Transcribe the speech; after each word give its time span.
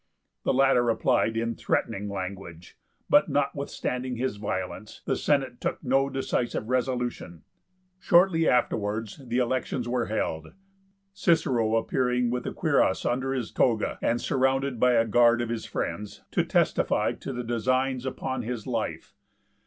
The 0.45 0.51
latter 0.55 0.83
replied 0.83 1.37
in 1.37 1.53
threatening 1.53 2.09
language; 2.09 2.75
but, 3.07 3.29
notwithstanding 3.29 4.15
his 4.15 4.37
violence, 4.37 5.01
the 5.05 5.15
Senate 5.15 5.61
took 5.61 5.83
no 5.83 6.09
decisive 6.09 6.69
resolution. 6.69 7.43
Shortly 7.99 8.49
afterwards 8.49 9.21
the 9.23 9.37
elections 9.37 9.87
were 9.87 10.07
held; 10.07 10.53
Cicero 11.13 11.75
appearing 11.75 12.31
with 12.31 12.47
a 12.47 12.51
cuirass 12.51 13.05
under 13.05 13.33
his 13.33 13.51
toga, 13.51 13.99
and 14.01 14.19
surrounded 14.19 14.79
by 14.79 14.93
a 14.93 15.05
guard 15.05 15.39
of 15.39 15.49
his 15.49 15.65
friends, 15.67 16.23
to 16.31 16.43
testify 16.43 17.11
to 17.11 17.31
the 17.31 17.43
designs 17.43 18.03
upon 18.03 18.41
his 18.41 18.65
life. 18.65 19.13